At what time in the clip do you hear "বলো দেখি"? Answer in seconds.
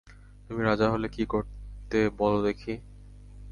2.17-2.73